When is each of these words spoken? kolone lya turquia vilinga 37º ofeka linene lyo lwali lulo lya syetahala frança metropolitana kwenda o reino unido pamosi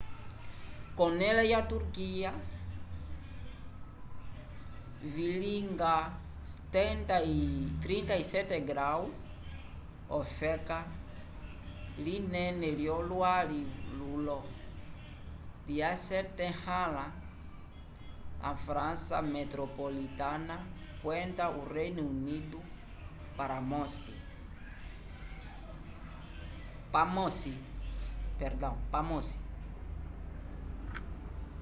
kolone 0.97 1.29
lya 1.39 1.59
turquia 1.71 2.31
vilinga 5.13 5.95
37º 6.73 8.77
ofeka 10.19 10.77
linene 12.05 12.67
lyo 12.79 12.97
lwali 13.09 13.59
lulo 13.97 14.39
lya 15.69 15.91
syetahala 16.05 17.05
frança 18.63 19.17
metropolitana 19.35 20.55
kwenda 21.01 21.45
o 21.57 21.59
reino 21.75 22.01
unido 22.13 22.59
pamosi 28.93 29.33